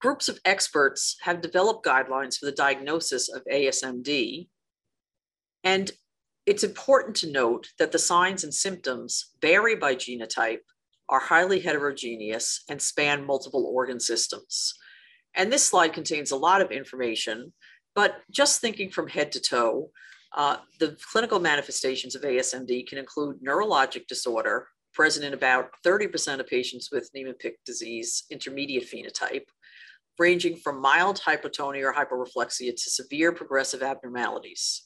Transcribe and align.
Groups 0.00 0.28
of 0.28 0.40
experts 0.44 1.16
have 1.22 1.42
developed 1.42 1.84
guidelines 1.84 2.38
for 2.38 2.46
the 2.46 2.52
diagnosis 2.52 3.28
of 3.28 3.44
ASMD. 3.52 4.48
And 5.62 5.90
it's 6.46 6.64
important 6.64 7.16
to 7.16 7.30
note 7.30 7.68
that 7.78 7.92
the 7.92 7.98
signs 7.98 8.42
and 8.44 8.52
symptoms 8.52 9.30
vary 9.42 9.76
by 9.76 9.94
genotype, 9.94 10.60
are 11.10 11.20
highly 11.20 11.58
heterogeneous, 11.58 12.62
and 12.68 12.80
span 12.80 13.26
multiple 13.26 13.66
organ 13.74 13.98
systems. 13.98 14.74
And 15.34 15.52
this 15.52 15.64
slide 15.64 15.92
contains 15.92 16.30
a 16.30 16.36
lot 16.36 16.62
of 16.62 16.70
information, 16.70 17.52
but 17.94 18.18
just 18.30 18.60
thinking 18.60 18.90
from 18.90 19.08
head 19.08 19.32
to 19.32 19.40
toe, 19.40 19.90
uh, 20.36 20.58
the 20.78 20.96
clinical 21.10 21.40
manifestations 21.40 22.14
of 22.14 22.22
ASMD 22.22 22.86
can 22.86 22.98
include 22.98 23.40
neurologic 23.42 24.06
disorder, 24.06 24.68
present 24.94 25.24
in 25.24 25.34
about 25.34 25.70
30% 25.84 26.40
of 26.40 26.46
patients 26.46 26.90
with 26.92 27.10
Niemann-Pick 27.14 27.64
disease 27.64 28.24
intermediate 28.30 28.88
phenotype, 28.88 29.46
ranging 30.20 30.54
from 30.54 30.80
mild 30.80 31.18
hypotonia 31.26 31.82
or 31.82 31.94
hyporeflexia 31.94 32.70
to 32.72 32.90
severe 32.90 33.32
progressive 33.32 33.82
abnormalities. 33.82 34.82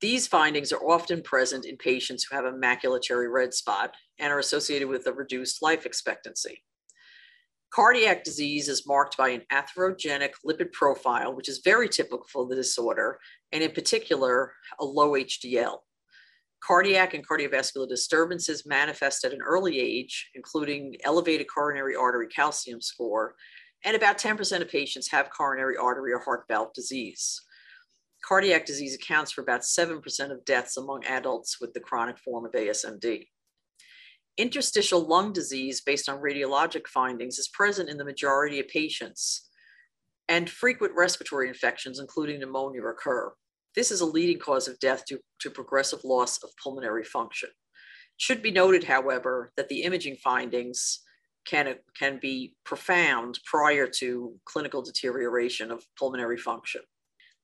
These 0.00 0.26
findings 0.26 0.72
are 0.72 0.84
often 0.84 1.22
present 1.22 1.64
in 1.64 1.76
patients 1.76 2.24
who 2.24 2.34
have 2.36 2.44
a 2.44 2.52
macular 2.52 3.00
red 3.32 3.54
spot 3.54 3.94
and 4.18 4.32
are 4.32 4.40
associated 4.40 4.88
with 4.88 5.06
a 5.06 5.12
reduced 5.12 5.62
life 5.62 5.86
expectancy. 5.86 6.62
Cardiac 7.72 8.24
disease 8.24 8.68
is 8.68 8.86
marked 8.86 9.16
by 9.16 9.30
an 9.30 9.42
atherogenic 9.52 10.32
lipid 10.46 10.72
profile, 10.72 11.34
which 11.34 11.48
is 11.48 11.62
very 11.64 11.88
typical 11.88 12.26
for 12.30 12.46
the 12.46 12.54
disorder, 12.54 13.18
and 13.52 13.62
in 13.62 13.70
particular, 13.70 14.52
a 14.80 14.84
low 14.84 15.12
HDL. 15.12 15.78
Cardiac 16.66 17.14
and 17.14 17.26
cardiovascular 17.26 17.88
disturbances 17.88 18.64
manifest 18.64 19.24
at 19.24 19.32
an 19.32 19.42
early 19.42 19.78
age, 19.78 20.30
including 20.34 20.96
elevated 21.04 21.46
coronary 21.52 21.94
artery 21.94 22.28
calcium 22.28 22.80
score, 22.80 23.34
and 23.84 23.94
about 23.94 24.18
10% 24.18 24.62
of 24.62 24.68
patients 24.68 25.10
have 25.10 25.30
coronary 25.30 25.76
artery 25.76 26.12
or 26.12 26.18
heart 26.18 26.44
valve 26.48 26.72
disease. 26.72 27.40
Cardiac 28.26 28.64
disease 28.64 28.94
accounts 28.94 29.32
for 29.32 29.42
about 29.42 29.60
7% 29.60 30.30
of 30.30 30.44
deaths 30.46 30.78
among 30.78 31.04
adults 31.04 31.60
with 31.60 31.74
the 31.74 31.80
chronic 31.80 32.18
form 32.18 32.46
of 32.46 32.52
ASMD. 32.52 33.26
Interstitial 34.38 35.00
lung 35.00 35.32
disease, 35.32 35.82
based 35.82 36.08
on 36.08 36.22
radiologic 36.22 36.88
findings, 36.88 37.38
is 37.38 37.48
present 37.48 37.90
in 37.90 37.98
the 37.98 38.04
majority 38.04 38.58
of 38.58 38.66
patients, 38.68 39.50
and 40.28 40.48
frequent 40.48 40.94
respiratory 40.96 41.48
infections, 41.48 42.00
including 42.00 42.40
pneumonia, 42.40 42.82
occur. 42.82 43.32
This 43.76 43.90
is 43.90 44.00
a 44.00 44.06
leading 44.06 44.38
cause 44.38 44.68
of 44.68 44.78
death 44.78 45.04
due 45.06 45.18
to 45.40 45.50
progressive 45.50 46.02
loss 46.02 46.42
of 46.42 46.50
pulmonary 46.62 47.04
function. 47.04 47.50
It 47.50 48.22
should 48.22 48.42
be 48.42 48.50
noted, 48.50 48.84
however, 48.84 49.52
that 49.56 49.68
the 49.68 49.82
imaging 49.82 50.16
findings 50.16 51.00
can, 51.46 51.74
can 51.98 52.18
be 52.20 52.54
profound 52.64 53.38
prior 53.44 53.86
to 53.86 54.34
clinical 54.44 54.82
deterioration 54.82 55.70
of 55.70 55.84
pulmonary 55.98 56.38
function. 56.38 56.82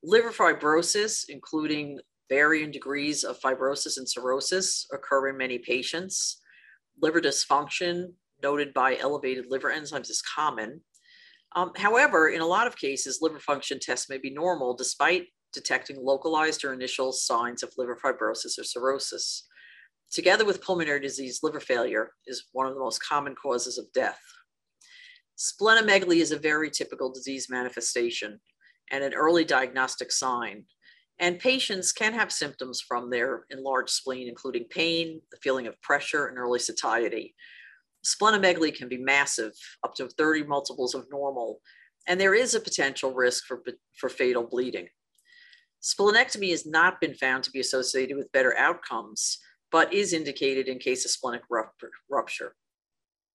Liver 0.03 0.31
fibrosis, 0.31 1.25
including 1.29 1.99
varying 2.29 2.71
degrees 2.71 3.25
of 3.25 3.39
fibrosis 3.41 3.99
and 3.99 4.09
cirrhosis, 4.09 4.87
occur 4.93 5.29
in 5.29 5.37
many 5.37 5.59
patients. 5.59 6.41
Liver 7.03 7.21
dysfunction, 7.21 8.13
noted 8.43 8.73
by 8.73 8.97
elevated 8.97 9.47
liver 9.49 9.71
enzymes, 9.71 10.09
is 10.09 10.23
common. 10.23 10.81
Um, 11.57 11.73
however, 11.77 12.29
in 12.29 12.41
a 12.41 12.47
lot 12.47 12.67
of 12.67 12.77
cases, 12.77 13.19
liver 13.21 13.41
function 13.41 13.79
tests 13.81 14.09
may 14.09 14.19
be 14.19 14.31
normal 14.31 14.75
despite 14.75 15.27
detecting 15.53 15.97
localized 16.01 16.65
or 16.65 16.73
initial 16.73 17.13
signs 17.13 17.63
of 17.63 17.73
liver 17.77 17.99
fibrosis 18.03 18.59
or 18.59 18.65
cirrhosis. 18.65 19.49
Together 20.11 20.45
with 20.45 20.63
pulmonary 20.63 21.01
disease, 21.01 21.41
liver 21.43 21.61
failure 21.61 22.11
is 22.27 22.47
one 22.53 22.67
of 22.67 22.75
the 22.75 22.81
most 22.81 23.03
common 23.03 23.35
causes 23.35 23.79
of 23.79 23.93
death. 23.93 24.21
Splenomegaly 25.39 26.17
is 26.17 26.33
a 26.33 26.39
very 26.39 26.71
typical 26.71 27.13
disease 27.13 27.49
manifestation 27.49 28.41
and 28.91 29.05
an 29.05 29.15
early 29.15 29.45
diagnostic 29.45 30.11
sign. 30.11 30.65
And 31.21 31.39
patients 31.39 31.93
can 31.93 32.13
have 32.15 32.33
symptoms 32.33 32.81
from 32.81 33.09
their 33.09 33.45
enlarged 33.51 33.91
spleen, 33.91 34.29
including 34.29 34.65
pain, 34.65 35.21
the 35.31 35.39
feeling 35.43 35.67
of 35.67 35.81
pressure, 35.81 36.27
and 36.27 36.39
early 36.39 36.59
satiety. 36.59 37.35
Splenomegaly 38.05 38.75
can 38.75 38.89
be 38.89 38.97
massive, 38.97 39.53
up 39.85 39.95
to 39.95 40.09
30 40.09 40.45
multiples 40.45 40.95
of 40.95 41.07
normal, 41.11 41.61
and 42.09 42.21
there 42.21 42.35
is 42.35 42.55
a 42.55 42.61
potential 42.61 43.15
risk 43.15 43.45
for, 43.47 43.63
for 43.97 44.09
fatal 44.09 44.43
bleeding. 44.43 44.89
Splenectomy 45.83 46.51
has 46.51 46.67
not 46.67 47.01
been 47.01 47.15
found 47.15 47.45
to 47.45 47.51
be 47.51 47.61
associated 47.61 48.17
with 48.17 48.33
better 48.33 48.57
outcomes, 48.57 49.39
but 49.73 49.93
is 49.93 50.13
indicated 50.13 50.69
in 50.69 50.79
case 50.79 51.05
of 51.05 51.11
splenic 51.11 51.43
rupture. 52.09 52.55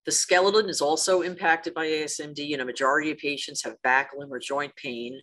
The 0.06 0.12
skeleton 0.12 0.70
is 0.70 0.82
also 0.82 1.22
impacted 1.22 1.74
by 1.74 1.88
ASMD, 1.88 2.54
and 2.54 2.62
a 2.62 2.66
majority 2.66 3.12
of 3.12 3.18
patients 3.18 3.64
have 3.64 3.82
back, 3.82 4.12
limb, 4.16 4.32
or 4.32 4.40
joint 4.40 4.76
pain, 4.76 5.20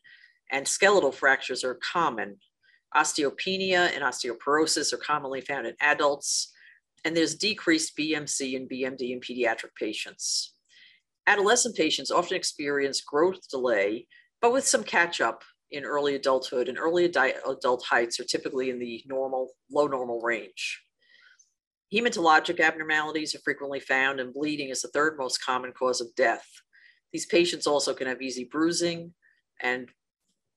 and 0.51 0.67
skeletal 0.67 1.13
fractures 1.13 1.63
are 1.63 1.79
common, 1.93 2.39
Osteopenia 2.95 3.91
and 3.95 4.03
osteoporosis 4.03 4.93
are 4.93 4.99
commonly 4.99 5.41
found 5.41 5.67
in 5.67 5.75
adults, 5.81 6.53
and 7.05 7.17
there's 7.17 7.35
decreased 7.35 7.97
BMC 7.97 8.57
and 8.57 8.69
BMD 8.69 9.13
in 9.13 9.21
pediatric 9.21 9.75
patients. 9.79 10.55
Adolescent 11.27 11.77
patients 11.77 12.11
often 12.11 12.37
experience 12.37 13.01
growth 13.01 13.49
delay, 13.49 14.07
but 14.41 14.53
with 14.53 14.67
some 14.67 14.85
catch 14.85 15.21
up 15.21 15.43
in 15.71 15.85
early 15.85 16.17
adulthood, 16.17 16.69
and 16.69 16.79
early 16.79 17.07
adult 17.07 17.85
heights 17.85 18.21
are 18.21 18.25
typically 18.25 18.69
in 18.69 18.79
the 18.79 19.03
normal, 19.07 19.53
low 19.71 19.87
normal 19.87 20.21
range. 20.21 20.83
Hematologic 21.93 22.61
abnormalities 22.61 23.35
are 23.35 23.41
frequently 23.41 23.81
found, 23.81 24.21
and 24.21 24.33
bleeding 24.33 24.71
is 24.71 24.83
the 24.83 24.89
third 24.89 25.19
most 25.19 25.45
common 25.45 25.73
cause 25.73 26.01
of 26.01 26.15
death. 26.15 26.47
These 27.13 27.27
patients 27.27 27.67
also 27.67 27.93
can 27.93 28.07
have 28.07 28.23
easy 28.23 28.45
bruising 28.45 29.13
and 29.61 29.91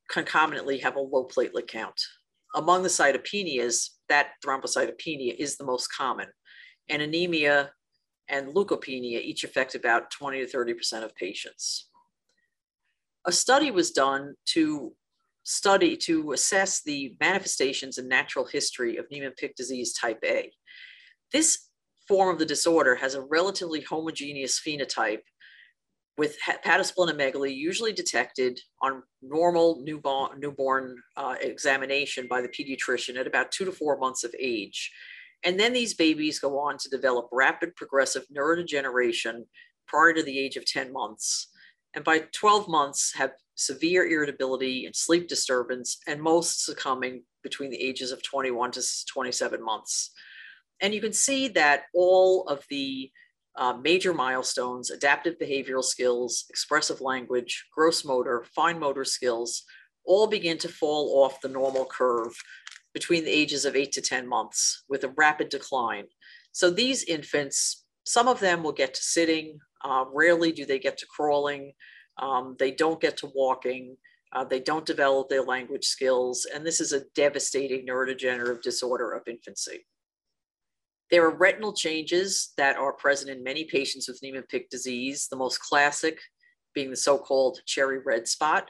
concomitantly 0.10 0.78
have 0.80 0.96
a 0.96 1.00
low 1.02 1.28
platelet 1.28 1.68
count 1.68 2.00
among 2.56 2.84
the 2.84 2.90
cytopenias, 2.90 3.90
that 4.08 4.30
thrombocytopenia 4.44 5.36
is 5.38 5.58
the 5.58 5.66
most 5.66 5.88
common. 5.94 6.28
And 6.90 7.02
anemia 7.02 7.72
and 8.30 8.48
leukopenia 8.48 9.22
each 9.22 9.44
affect 9.44 9.76
about 9.76 10.10
20 10.12 10.46
to 10.46 10.58
30% 10.58 11.04
of 11.04 11.16
patients. 11.16 11.90
A 13.26 13.32
study 13.32 13.72
was 13.72 13.92
done 13.92 14.36
to 14.54 14.94
study 15.44 15.96
to 15.98 16.32
assess 16.32 16.82
the 16.82 17.16
manifestations 17.20 17.98
and 17.98 18.08
natural 18.08 18.46
history 18.46 18.98
of 18.98 19.06
Niemann-Pick 19.12 19.56
disease 19.56 19.94
type 19.94 20.20
A. 20.24 20.52
This 21.32 21.70
form 22.08 22.30
of 22.30 22.40
the 22.40 22.46
disorder 22.46 22.96
has 22.96 23.16
a 23.16 23.22
relatively 23.22 23.82
homogeneous 23.82 24.60
phenotype 24.60 25.22
with 26.18 26.38
hepatosplenomegaly 26.48 27.54
usually 27.54 27.92
detected 27.92 28.60
on 28.82 29.04
normal 29.22 29.82
newborn, 29.84 30.40
newborn 30.40 30.96
uh, 31.18 31.36
examination 31.42 32.28
by 32.30 32.42
the 32.42 32.48
pediatrician 32.48 33.18
at 33.18 33.28
about 33.28 33.52
two 33.52 33.66
to 33.66 33.72
four 33.72 33.98
months 33.98 34.24
of 34.24 34.34
age. 34.40 34.92
And 35.44 35.60
then 35.60 35.74
these 35.74 35.94
babies 35.94 36.40
go 36.40 36.58
on 36.58 36.78
to 36.78 36.90
develop 36.90 37.28
rapid 37.32 37.76
progressive 37.76 38.24
neurodegeneration 38.36 39.42
prior 39.88 40.14
to 40.14 40.24
the 40.24 40.40
age 40.40 40.56
of 40.56 40.66
10 40.66 40.94
months. 40.94 41.50
And 41.94 42.04
by 42.04 42.24
12 42.34 42.68
months, 42.68 43.14
have 43.16 43.32
severe 43.56 44.06
irritability 44.08 44.86
and 44.86 44.96
sleep 44.96 45.28
disturbance, 45.28 45.98
and 46.08 46.22
most 46.22 46.66
succumbing 46.66 47.24
between 47.44 47.70
the 47.70 47.82
ages 47.82 48.12
of 48.12 48.24
21 48.24 48.72
to 48.72 48.84
27 49.08 49.64
months. 49.64 50.12
And 50.82 50.94
you 50.94 51.02
can 51.02 51.14
see 51.14 51.48
that 51.50 51.84
all 51.94 52.48
of 52.48 52.64
the 52.70 53.12
uh, 53.56 53.74
major 53.82 54.14
milestones, 54.14 54.92
adaptive 54.92 55.36
behavioral 55.42 55.84
skills, 55.84 56.46
expressive 56.50 57.02
language, 57.02 57.66
gross 57.74 58.04
motor, 58.04 58.46
fine 58.54 58.80
motor 58.80 59.06
skills, 59.06 59.64
all 60.06 60.28
begin 60.28 60.58
to 60.60 60.68
fall 60.68 61.24
off 61.24 61.42
the 61.42 61.50
normal 61.50 61.86
curve 61.86 62.36
between 62.94 63.24
the 63.24 63.32
ages 63.32 63.66
of 63.66 63.76
eight 63.76 63.92
to 63.94 64.02
10 64.02 64.28
months 64.28 64.84
with 64.90 65.04
a 65.04 65.14
rapid 65.18 65.50
decline. 65.50 66.06
So 66.52 66.70
these 66.70 67.04
infants, 67.04 67.86
some 68.06 68.28
of 68.28 68.40
them 68.40 68.64
will 68.64 68.72
get 68.72 68.94
to 68.94 69.02
sitting, 69.02 69.60
uh, 69.84 70.06
rarely 70.14 70.52
do 70.52 70.66
they 70.66 70.80
get 70.80 70.98
to 71.00 71.08
crawling, 71.08 71.74
um, 72.18 72.56
they 72.60 72.72
don't 72.72 73.02
get 73.02 73.18
to 73.18 73.32
walking, 73.36 73.98
uh, 74.32 74.44
they 74.44 74.60
don't 74.60 74.86
develop 74.86 75.30
their 75.30 75.44
language 75.44 75.86
skills, 75.86 76.46
and 76.54 76.66
this 76.66 76.80
is 76.80 76.94
a 76.94 77.04
devastating 77.16 77.86
neurodegenerative 77.86 78.62
disorder 78.62 79.12
of 79.12 79.28
infancy. 79.28 79.86
There 81.12 81.26
are 81.26 81.36
retinal 81.36 81.74
changes 81.74 82.54
that 82.58 82.78
are 82.78 82.94
present 82.94 83.30
in 83.30 83.44
many 83.44 83.66
patients 83.66 84.08
with 84.08 84.20
Niemann-Pick 84.24 84.70
disease, 84.70 85.28
the 85.30 85.38
most 85.38 85.60
classic 85.60 86.20
being 86.74 86.90
the 86.90 86.96
so-called 86.96 87.60
cherry 87.66 88.00
red 88.00 88.28
spot. 88.28 88.70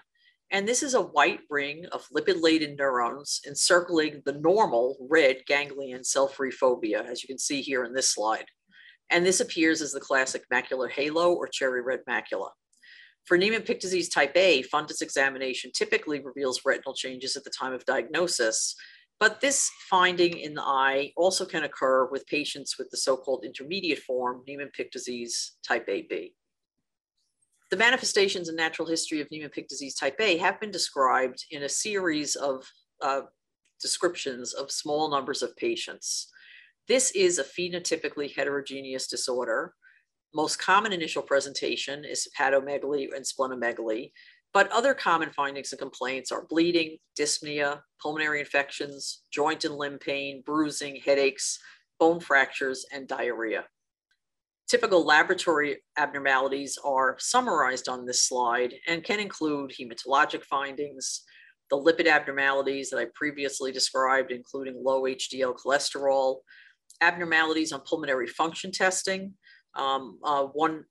And 0.52 0.68
this 0.68 0.84
is 0.84 0.94
a 0.94 1.02
white 1.02 1.40
ring 1.50 1.86
of 1.92 2.08
lipid-laden 2.14 2.76
neurons 2.76 3.42
encircling 3.48 4.22
the 4.26 4.34
normal 4.34 4.98
red 5.10 5.38
ganglion 5.48 6.04
cell-free 6.04 6.52
fovea, 6.52 7.06
as 7.06 7.24
you 7.24 7.28
can 7.28 7.40
see 7.40 7.62
here 7.62 7.84
in 7.84 7.94
this 7.94 8.14
slide. 8.14 8.46
And 9.10 9.26
this 9.26 9.40
appears 9.40 9.82
as 9.82 9.92
the 9.92 10.00
classic 10.00 10.44
macular 10.54 10.90
halo 10.90 11.34
or 11.34 11.48
cherry 11.48 11.82
red 11.82 12.02
macula. 12.08 12.50
For 13.26 13.38
Niemann-Pick 13.38 13.80
disease 13.80 14.10
type 14.10 14.36
A, 14.36 14.64
fundus 14.64 15.02
examination 15.02 15.72
typically 15.74 16.20
reveals 16.20 16.62
retinal 16.64 16.94
changes 16.94 17.36
at 17.36 17.44
the 17.44 17.50
time 17.50 17.74
of 17.74 17.86
diagnosis, 17.86 18.76
but 19.20 19.40
this 19.42 19.72
finding 19.90 20.38
in 20.38 20.54
the 20.54 20.62
eye 20.62 21.12
also 21.16 21.46
can 21.46 21.64
occur 21.64 22.10
with 22.10 22.28
patients 22.28 22.78
with 22.78 22.90
the 22.90 22.98
so-called 22.98 23.46
intermediate 23.46 24.00
form 24.00 24.44
Niemann-Pick 24.48 24.92
disease 24.92 25.54
type 25.66 25.88
AB. 25.88 26.34
The 27.72 27.78
manifestations 27.78 28.50
and 28.50 28.58
natural 28.58 28.88
history 28.88 29.22
of 29.22 29.32
Niemann-Pick 29.32 29.68
disease 29.68 29.96
type 29.96 30.18
A 30.20 30.38
have 30.38 30.60
been 30.60 30.72
described 30.72 31.46
in 31.50 31.64
a 31.64 31.70
series 31.70 32.36
of 32.36 32.66
uh, 33.02 33.22
descriptions 33.82 34.54
of 34.54 34.72
small 34.72 35.10
numbers 35.10 35.42
of 35.42 35.56
patients. 35.56 36.30
This 36.88 37.12
is 37.12 37.40
a 37.40 37.44
phenotypically 37.44 38.36
heterogeneous 38.36 39.08
disorder. 39.08 39.74
Most 40.34 40.60
common 40.60 40.92
initial 40.94 41.24
presentation 41.24 42.06
is 42.06 42.28
hepatomegaly 42.38 43.08
and 43.16 43.26
splenomegaly, 43.26 44.12
but 44.56 44.72
other 44.72 44.94
common 44.94 45.32
findings 45.32 45.74
and 45.74 45.80
complaints 45.80 46.32
are 46.32 46.46
bleeding, 46.50 46.96
dyspnea, 47.20 47.82
pulmonary 48.02 48.40
infections, 48.40 49.24
joint 49.30 49.66
and 49.66 49.76
limb 49.76 50.00
pain, 50.00 50.42
bruising, 50.46 50.96
headaches, 51.06 51.60
bone 52.00 52.22
fractures, 52.22 52.86
and 52.94 53.06
diarrhea. 53.06 53.66
Typical 54.70 55.06
laboratory 55.06 55.84
abnormalities 55.98 56.80
are 56.86 57.18
summarized 57.20 57.90
on 57.90 58.06
this 58.06 58.26
slide 58.30 58.74
and 58.88 59.04
can 59.04 59.20
include 59.20 59.72
hematologic 59.72 60.46
findings, 60.46 61.24
the 61.70 61.76
lipid 61.76 62.08
abnormalities 62.08 62.90
that 62.90 62.98
I 62.98 63.08
previously 63.14 63.74
described, 63.74 64.32
including 64.32 64.82
low 64.82 65.02
HDL 65.02 65.54
cholesterol, 65.58 66.38
abnormalities 67.02 67.74
on 67.74 67.82
pulmonary 67.82 68.28
function 68.28 68.72
testing. 68.72 69.34
Um, 69.76 70.18
uh, 70.24 70.44
one 70.44 70.86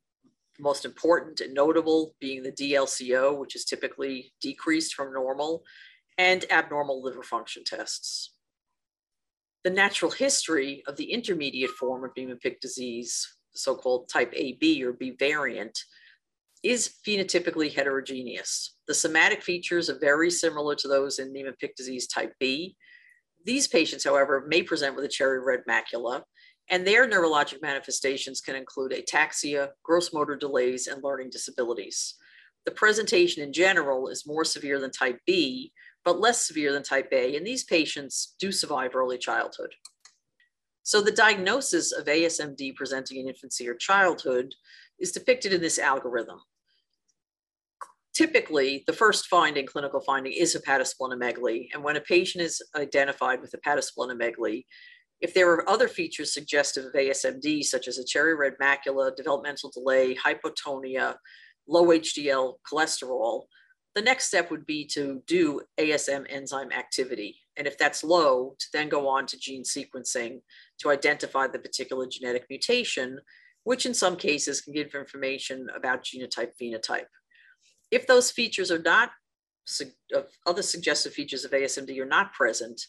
most 0.59 0.85
important 0.85 1.41
and 1.41 1.55
notable 1.55 2.15
being 2.21 2.43
the 2.43 2.53
DLCO, 2.53 3.39
which 3.39 3.57
is 3.57 3.65
typically 3.65 4.33
decreased 4.41 4.95
from 4.95 5.13
normal, 5.13 5.65
and 6.19 6.45
abnormal 6.51 7.03
liver 7.03 7.23
function 7.23 7.65
tests. 7.65 8.35
The 9.65 9.71
natural 9.71 10.11
history 10.11 10.83
of 10.87 10.97
the 10.97 11.11
intermediate 11.13 11.71
form 11.71 12.05
of 12.05 12.11
Niemann-Pick 12.17 12.61
disease 12.61 13.27
so-called 13.55 14.09
type 14.09 14.33
AB 14.35 14.85
or 14.85 14.93
B 14.93 15.15
variant, 15.19 15.79
is 16.63 16.95
phenotypically 17.07 17.73
heterogeneous. 17.73 18.77
The 18.89 18.95
somatic 18.95 19.43
features 19.43 19.91
are 19.91 19.99
very 19.99 20.31
similar 20.31 20.75
to 20.77 20.89
those 20.89 21.19
in 21.19 21.33
Niemann-Pick 21.33 21.77
disease 21.77 22.07
type 22.07 22.33
B. 22.41 22.77
These 23.45 23.69
patients, 23.69 24.05
however, 24.05 24.47
may 24.49 24.63
present 24.63 24.97
with 24.97 25.05
a 25.05 25.09
cherry 25.09 25.41
red 25.41 25.61
macula, 25.69 26.23
and 26.71 26.87
their 26.87 27.09
neurologic 27.09 27.61
manifestations 27.61 28.41
can 28.41 28.57
include 28.57 28.93
ataxia, 28.93 29.71
gross 29.83 30.13
motor 30.13 30.37
delays, 30.37 30.87
and 30.87 31.03
learning 31.03 31.31
disabilities. 31.31 32.15
The 32.65 32.71
presentation 32.71 33.43
in 33.43 33.53
general 33.53 34.09
is 34.09 34.27
more 34.27 34.45
severe 34.45 34.81
than 34.81 34.91
type 34.91 35.21
B, 35.27 35.73
but 36.05 36.21
less 36.21 36.47
severe 36.47 36.73
than 36.73 36.83
type 36.83 37.09
A, 37.13 37.37
and 37.37 37.47
these 37.47 37.65
patients 37.65 38.35
do 38.39 38.51
survive 38.51 38.95
early 38.95 39.19
childhood. 39.19 39.75
So 40.83 41.01
the 41.01 41.13
diagnosis 41.13 41.93
of 41.93 42.05
ASMD 42.05 42.77
presenting 42.77 43.19
in 43.19 43.29
infancy 43.29 43.69
or 43.69 43.75
childhood 43.75 44.55
is 44.99 45.13
depicted 45.13 45.53
in 45.53 45.61
this 45.61 45.79
algorithm. 45.79 46.41
Typically, 48.15 48.85
the 48.87 48.93
first 48.93 49.27
finding, 49.27 49.67
clinical 49.67 50.01
finding, 50.01 50.33
is 50.33 50.57
hepatosplenomegaly. 50.57 51.69
And 51.73 51.83
when 51.83 51.97
a 51.97 52.01
patient 52.01 52.45
is 52.45 52.63
identified 52.77 53.41
with 53.41 53.53
hepatosplenomegaly, 53.53 54.67
if 55.21 55.33
there 55.33 55.51
are 55.53 55.69
other 55.69 55.89
features 55.89 56.35
suggestive 56.35 56.85
of 56.85 56.93
ASMD, 56.93 57.65
such 57.65 57.89
as 57.89 57.99
a 57.99 58.05
cherry 58.05 58.35
red 58.35 58.55
macula, 58.61 59.15
developmental 59.17 59.71
delay, 59.71 60.15
hypotonia, 60.15 61.17
low 61.67 61.87
HDL 61.87 62.55
cholesterol, 62.71 63.45
the 63.95 64.03
next 64.03 64.27
step 64.27 64.51
would 64.51 64.67
be 64.67 64.85
to 64.87 65.23
do 65.27 65.61
ASM 65.79 66.27
enzyme 66.29 66.73
activity. 66.73 67.37
And 67.57 67.67
if 67.67 67.79
that's 67.79 68.03
low, 68.03 68.57
to 68.59 68.67
then 68.73 68.89
go 68.89 69.09
on 69.09 69.27
to 69.27 69.39
gene 69.39 69.63
sequencing 69.63 70.41
to 70.81 70.91
identify 70.91 71.47
the 71.47 71.61
particular 71.61 72.07
genetic 72.11 72.47
mutation, 72.51 73.21
which 73.63 73.87
in 73.87 73.95
some 73.95 74.17
cases 74.17 74.61
can 74.61 74.75
give 74.75 74.95
information 74.95 75.69
about 75.75 76.05
genotype 76.05 76.51
phenotype. 76.61 77.07
If 77.93 78.07
those 78.09 78.33
features 78.33 78.73
are 78.73 78.83
not, 78.83 79.13
other 80.45 80.63
suggestive 80.63 81.15
features 81.15 81.45
of 81.45 81.53
ASMD 81.53 81.97
are 82.01 82.05
not 82.05 82.35
present, 82.35 82.83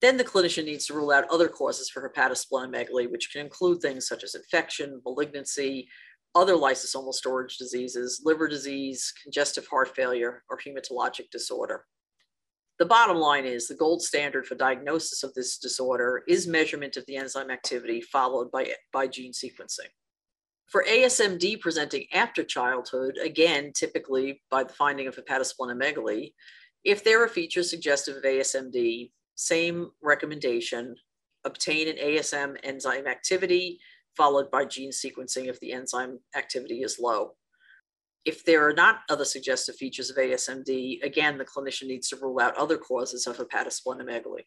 then 0.00 0.16
the 0.16 0.24
clinician 0.24 0.64
needs 0.64 0.86
to 0.86 0.94
rule 0.94 1.10
out 1.10 1.28
other 1.30 1.48
causes 1.48 1.90
for 1.90 2.08
hepatosplenomegaly, 2.08 3.10
which 3.10 3.30
can 3.32 3.42
include 3.42 3.80
things 3.80 4.08
such 4.08 4.24
as 4.24 4.34
infection, 4.34 5.00
malignancy, 5.04 5.88
other 6.34 6.54
lysosomal 6.54 7.12
storage 7.12 7.56
diseases, 7.58 8.22
liver 8.24 8.48
disease, 8.48 9.12
congestive 9.22 9.66
heart 9.66 9.94
failure, 9.94 10.42
or 10.48 10.58
hematologic 10.58 11.28
disorder. 11.30 11.84
The 12.78 12.86
bottom 12.86 13.18
line 13.18 13.44
is 13.44 13.68
the 13.68 13.74
gold 13.74 14.00
standard 14.00 14.46
for 14.46 14.54
diagnosis 14.54 15.22
of 15.22 15.34
this 15.34 15.58
disorder 15.58 16.22
is 16.26 16.46
measurement 16.46 16.96
of 16.96 17.04
the 17.06 17.16
enzyme 17.16 17.50
activity 17.50 18.00
followed 18.00 18.50
by, 18.50 18.72
by 18.92 19.06
gene 19.06 19.32
sequencing. 19.32 19.90
For 20.66 20.84
ASMD 20.84 21.60
presenting 21.60 22.06
after 22.12 22.42
childhood, 22.42 23.18
again, 23.22 23.72
typically 23.74 24.40
by 24.50 24.64
the 24.64 24.72
finding 24.72 25.08
of 25.08 25.16
hepatosplenomegaly, 25.16 26.32
if 26.84 27.04
there 27.04 27.22
are 27.22 27.28
features 27.28 27.68
suggestive 27.68 28.16
of 28.16 28.22
ASMD, 28.22 29.10
same 29.34 29.90
recommendation, 30.02 30.96
obtain 31.44 31.88
an 31.88 31.96
ASM 31.96 32.56
enzyme 32.62 33.06
activity 33.06 33.80
followed 34.16 34.50
by 34.50 34.64
gene 34.64 34.90
sequencing 34.90 35.46
if 35.46 35.58
the 35.60 35.72
enzyme 35.72 36.18
activity 36.36 36.82
is 36.82 36.98
low. 36.98 37.32
If 38.24 38.44
there 38.44 38.68
are 38.68 38.74
not 38.74 39.00
other 39.08 39.24
suggestive 39.24 39.76
features 39.76 40.10
of 40.10 40.16
ASMD, 40.16 41.02
again, 41.02 41.38
the 41.38 41.44
clinician 41.44 41.86
needs 41.86 42.08
to 42.08 42.16
rule 42.16 42.38
out 42.40 42.56
other 42.56 42.76
causes 42.76 43.26
of 43.26 43.38
hepatosplenomegaly. 43.38 44.42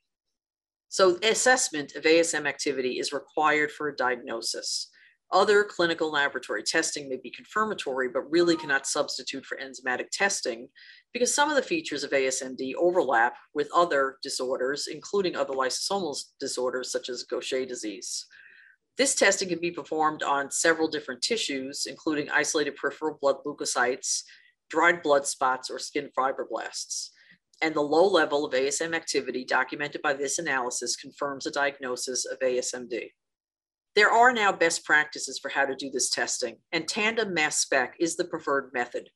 So 0.90 1.18
assessment 1.24 1.96
of 1.96 2.04
ASM 2.04 2.48
activity 2.48 3.00
is 3.00 3.12
required 3.12 3.72
for 3.72 3.88
a 3.88 3.96
diagnosis. 3.96 4.92
Other 5.34 5.64
clinical 5.64 6.12
laboratory 6.12 6.62
testing 6.62 7.10
may 7.10 7.18
be 7.18 7.32
confirmatory, 7.32 8.08
but 8.08 8.30
really 8.30 8.56
cannot 8.56 8.86
substitute 8.86 9.44
for 9.44 9.58
enzymatic 9.58 10.12
testing 10.12 10.70
because 11.12 11.34
some 11.34 11.50
of 11.50 11.56
the 11.56 11.64
features 11.64 12.04
of 12.04 12.12
ASMD 12.12 12.76
overlap 12.76 13.34
with 13.56 13.68
other 13.74 14.18
disorders, 14.22 14.86
including 14.86 15.36
other 15.36 15.54
lysosomal 15.54 16.16
disorders 16.40 16.92
such 16.92 17.10
as 17.10 17.24
Gaucher 17.24 17.66
disease. 17.66 18.28
This 18.96 19.16
testing 19.16 19.50
can 19.50 19.60
be 19.60 19.72
performed 19.72 20.22
on 20.22 20.52
several 20.52 20.88
different 20.88 21.24
tissues, 21.24 21.88
including 21.90 22.30
isolated 22.30 22.76
peripheral 22.76 23.18
blood 23.20 23.38
leukocytes, 23.44 24.22
dried 24.70 25.02
blood 25.02 25.26
spots, 25.26 25.72
or 25.72 25.80
skin 25.80 26.12
fibroblasts. 26.16 27.10
And 27.60 27.74
the 27.74 27.82
low 27.82 28.08
level 28.08 28.46
of 28.46 28.54
ASM 28.54 28.96
activity 28.96 29.46
documented 29.46 30.04
by 30.04 30.14
this 30.14 30.38
analysis 30.38 30.96
confirms 30.96 31.48
a 31.48 31.52
diagnosis 31.52 32.24
of 32.26 32.38
ASMD. 32.38 33.10
There 33.96 34.12
are 34.12 34.34
now 34.34 34.52
best 34.52 34.86
practices 34.86 35.38
for 35.40 35.50
how 35.50 35.66
to 35.66 35.76
do 35.76 35.92
this 35.92 36.10
testing, 36.10 36.58
and 36.72 36.88
tandem 36.88 37.34
mass 37.34 37.60
spec 37.60 37.96
is 38.00 38.16
the 38.16 38.26
preferred 38.26 38.72
method 38.74 39.10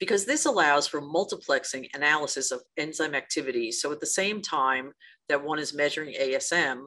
because 0.00 0.24
this 0.24 0.46
allows 0.46 0.88
for 0.88 1.00
multiplexing 1.00 1.86
analysis 1.94 2.50
of 2.50 2.62
enzyme 2.78 3.14
activity. 3.14 3.70
So 3.70 3.92
at 3.92 4.00
the 4.00 4.06
same 4.06 4.40
time 4.40 4.92
that 5.28 5.44
one 5.44 5.58
is 5.58 5.74
measuring 5.74 6.14
ASM, 6.14 6.86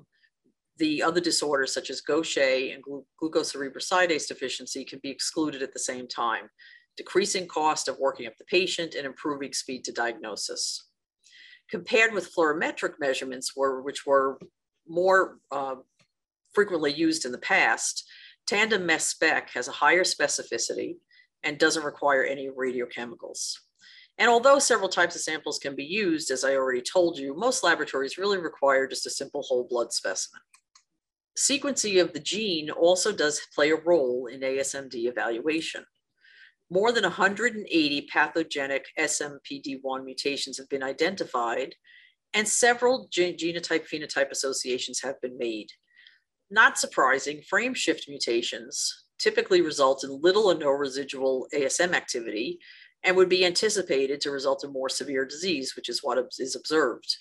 the 0.77 1.03
other 1.03 1.21
disorders 1.21 1.71
such 1.71 1.91
as 1.91 2.01
Gaucher 2.01 2.73
and 2.73 2.81
glu 2.81 3.05
glucocerebrosidase 3.21 4.27
deficiency 4.27 4.83
can 4.83 4.99
be 5.03 5.11
excluded 5.11 5.61
at 5.61 5.71
the 5.71 5.79
same 5.79 6.07
time, 6.07 6.49
decreasing 6.97 7.47
cost 7.47 7.87
of 7.87 7.99
working 7.99 8.25
up 8.25 8.33
the 8.37 8.45
patient 8.45 8.95
and 8.95 9.05
improving 9.05 9.53
speed 9.53 9.83
to 9.85 9.91
diagnosis. 9.91 10.89
Compared 11.69 12.13
with 12.13 12.33
fluorometric 12.33 12.93
measurements, 12.99 13.55
were, 13.55 13.83
which 13.83 14.05
were 14.05 14.39
more 14.87 15.37
uh, 15.51 15.75
frequently 16.53 16.93
used 16.93 17.25
in 17.25 17.31
the 17.31 17.37
past, 17.37 18.09
tandem 18.45 18.85
mass 18.85 19.05
spec 19.05 19.49
has 19.51 19.67
a 19.67 19.71
higher 19.71 20.03
specificity 20.03 20.95
and 21.43 21.57
doesn't 21.57 21.85
require 21.85 22.23
any 22.23 22.49
radiochemicals. 22.49 23.57
And 24.17 24.29
although 24.29 24.59
several 24.59 24.89
types 24.89 25.15
of 25.15 25.21
samples 25.21 25.57
can 25.57 25.75
be 25.75 25.83
used, 25.83 26.29
as 26.29 26.43
I 26.43 26.55
already 26.55 26.81
told 26.81 27.17
you, 27.17 27.35
most 27.35 27.63
laboratories 27.63 28.17
really 28.17 28.37
require 28.37 28.87
just 28.87 29.07
a 29.07 29.09
simple 29.09 29.41
whole 29.41 29.67
blood 29.67 29.91
specimen. 29.91 30.41
Sequencing 31.37 31.99
of 31.99 32.13
the 32.13 32.19
gene 32.19 32.69
also 32.69 33.11
does 33.11 33.41
play 33.55 33.71
a 33.71 33.75
role 33.75 34.27
in 34.27 34.41
ASMD 34.41 34.93
evaluation. 35.05 35.83
More 36.69 36.91
than 36.91 37.03
180 37.03 38.07
pathogenic 38.11 38.85
SMPD1 38.99 40.05
mutations 40.05 40.57
have 40.59 40.69
been 40.69 40.83
identified, 40.83 41.75
and 42.35 42.47
several 42.47 43.09
genotype 43.09 43.87
phenotype 43.89 44.29
associations 44.29 45.01
have 45.01 45.19
been 45.21 45.37
made. 45.37 45.69
Not 46.53 46.77
surprising, 46.77 47.41
frame 47.41 47.73
shift 47.73 48.07
mutations 48.07 49.05
typically 49.17 49.61
result 49.61 50.03
in 50.03 50.21
little 50.21 50.51
or 50.51 50.53
no 50.53 50.69
residual 50.69 51.47
ASM 51.51 51.93
activity 51.93 52.59
and 53.03 53.15
would 53.15 53.27
be 53.27 53.43
anticipated 53.43 54.21
to 54.21 54.29
result 54.29 54.63
in 54.63 54.71
more 54.71 54.87
severe 54.87 55.25
disease, 55.25 55.75
which 55.75 55.89
is 55.89 56.03
what 56.03 56.19
is 56.37 56.55
observed. 56.55 57.17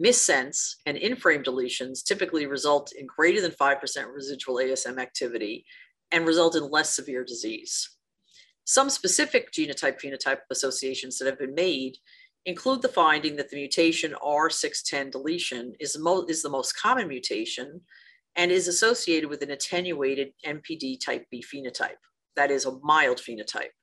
Missense 0.00 0.76
and 0.86 0.96
in-frame 0.96 1.42
deletions 1.42 2.04
typically 2.04 2.46
result 2.46 2.92
in 2.96 3.08
greater 3.08 3.40
than 3.40 3.50
5% 3.50 4.14
residual 4.14 4.58
ASM 4.58 5.00
activity 5.00 5.64
and 6.12 6.24
result 6.24 6.54
in 6.54 6.70
less 6.70 6.94
severe 6.94 7.24
disease. 7.24 7.96
Some 8.62 8.90
specific 8.90 9.50
genotype 9.50 10.00
phenotype 10.00 10.42
associations 10.52 11.18
that 11.18 11.26
have 11.26 11.38
been 11.40 11.54
made 11.56 11.98
include 12.46 12.82
the 12.82 12.88
finding 12.88 13.34
that 13.36 13.50
the 13.50 13.56
mutation 13.56 14.14
R610 14.24 15.10
deletion 15.10 15.74
is 15.80 15.94
the 15.94 16.48
most 16.48 16.80
common 16.80 17.08
mutation 17.08 17.80
and 18.38 18.50
is 18.52 18.68
associated 18.68 19.28
with 19.28 19.42
an 19.42 19.50
attenuated 19.50 20.32
NPD 20.46 21.04
type 21.04 21.26
B 21.30 21.44
phenotype, 21.44 21.98
that 22.36 22.50
is 22.52 22.64
a 22.64 22.78
mild 22.82 23.18
phenotype. 23.18 23.74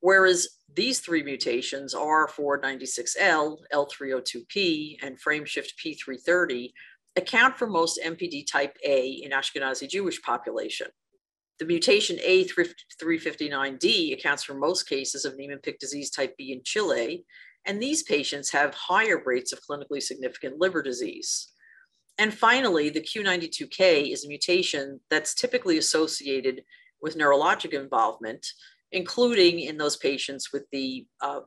Whereas 0.00 0.48
these 0.74 1.00
three 1.00 1.22
mutations, 1.22 1.94
R496L, 1.94 3.58
L302P, 3.72 4.96
and 5.02 5.18
frameshift 5.22 5.72
P330, 5.84 6.72
account 7.16 7.58
for 7.58 7.66
most 7.66 8.00
NPD 8.04 8.50
type 8.50 8.76
A 8.84 9.08
in 9.22 9.30
Ashkenazi 9.30 9.88
Jewish 9.88 10.20
population. 10.22 10.88
The 11.58 11.66
mutation 11.66 12.16
A359D 12.16 14.14
accounts 14.14 14.42
for 14.42 14.54
most 14.54 14.88
cases 14.88 15.24
of 15.24 15.36
Niemann-Pick 15.36 15.78
disease 15.78 16.10
type 16.10 16.34
B 16.38 16.52
in 16.52 16.62
Chile, 16.64 17.26
and 17.66 17.80
these 17.80 18.02
patients 18.02 18.50
have 18.52 18.74
higher 18.74 19.22
rates 19.24 19.52
of 19.52 19.60
clinically 19.68 20.02
significant 20.02 20.58
liver 20.58 20.82
disease. 20.82 21.52
And 22.18 22.32
finally, 22.32 22.88
the 22.88 23.00
Q92K 23.00 24.12
is 24.12 24.24
a 24.24 24.28
mutation 24.28 25.00
that's 25.10 25.34
typically 25.34 25.78
associated 25.78 26.62
with 27.02 27.18
neurologic 27.18 27.72
involvement, 27.72 28.46
including 28.92 29.60
in 29.60 29.76
those 29.76 29.96
patients 29.96 30.52
with 30.52 30.64
the, 30.72 31.06
uh, 31.20 31.40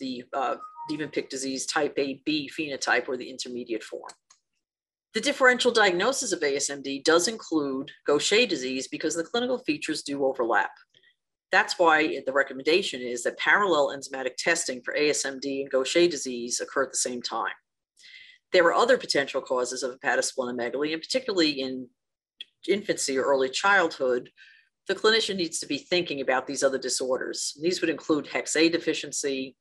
the 0.00 0.24
uh, 0.32 0.56
disease 1.30 1.66
type 1.66 1.94
AB 1.96 2.50
phenotype 2.58 3.08
or 3.08 3.16
the 3.16 3.30
intermediate 3.30 3.84
form. 3.84 4.10
The 5.14 5.20
differential 5.20 5.70
diagnosis 5.70 6.32
of 6.32 6.40
ASMD 6.40 7.04
does 7.04 7.28
include 7.28 7.90
Gaucher 8.06 8.46
disease 8.46 8.88
because 8.88 9.14
the 9.14 9.24
clinical 9.24 9.58
features 9.58 10.02
do 10.02 10.24
overlap. 10.24 10.70
That's 11.50 11.78
why 11.78 12.20
the 12.26 12.32
recommendation 12.32 13.00
is 13.00 13.22
that 13.22 13.38
parallel 13.38 13.96
enzymatic 13.96 14.36
testing 14.36 14.82
for 14.84 14.94
ASMD 14.94 15.62
and 15.62 15.70
Gaucher 15.70 16.08
disease 16.08 16.60
occur 16.60 16.84
at 16.84 16.90
the 16.90 16.98
same 16.98 17.22
time. 17.22 17.52
There 18.52 18.64
are 18.64 18.74
other 18.74 18.96
potential 18.96 19.40
causes 19.42 19.82
of 19.82 19.98
hepatosplenomegaly, 20.00 20.92
and 20.92 21.02
particularly 21.02 21.50
in 21.60 21.88
infancy 22.68 23.18
or 23.18 23.24
early 23.24 23.48
childhood, 23.48 24.30
the 24.86 24.94
clinician 24.94 25.36
needs 25.36 25.58
to 25.60 25.66
be 25.66 25.78
thinking 25.78 26.20
about 26.20 26.46
these 26.46 26.62
other 26.62 26.78
disorders. 26.78 27.56
These 27.60 27.80
would 27.80 27.90
include 27.90 28.26
HexA 28.26 28.72
deficiency, 28.72 29.54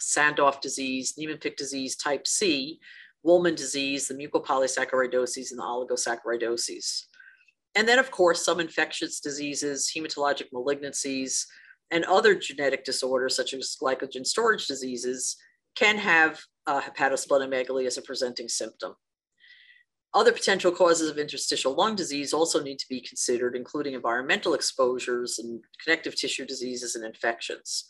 Sandhoff 0.00 0.60
disease, 0.60 1.14
Niemann-Pick 1.18 1.56
disease 1.56 1.94
type 1.94 2.26
C, 2.26 2.80
Wolman 3.22 3.54
disease, 3.54 4.08
the 4.08 4.14
mucopolysaccharidoses, 4.14 5.50
and 5.50 5.58
the 5.58 5.62
oligosaccharidoses. 5.62 7.02
And 7.74 7.86
then, 7.86 7.98
of 7.98 8.10
course, 8.10 8.44
some 8.44 8.60
infectious 8.60 9.20
diseases, 9.20 9.92
hematologic 9.94 10.46
malignancies, 10.54 11.44
and 11.90 12.04
other 12.06 12.34
genetic 12.34 12.84
disorders, 12.84 13.36
such 13.36 13.52
as 13.52 13.76
glycogen 13.80 14.24
storage 14.26 14.66
diseases, 14.66 15.36
can 15.74 15.98
have 15.98 16.40
uh, 16.66 16.80
hepatosplenomegaly 16.80 17.86
as 17.86 17.96
a 17.96 18.02
presenting 18.02 18.48
symptom. 18.48 18.94
Other 20.14 20.32
potential 20.32 20.72
causes 20.72 21.10
of 21.10 21.18
interstitial 21.18 21.74
lung 21.74 21.94
disease 21.94 22.32
also 22.32 22.62
need 22.62 22.78
to 22.78 22.88
be 22.88 23.00
considered, 23.00 23.54
including 23.54 23.94
environmental 23.94 24.54
exposures 24.54 25.38
and 25.38 25.62
connective 25.84 26.16
tissue 26.16 26.46
diseases 26.46 26.94
and 26.94 27.04
infections. 27.04 27.84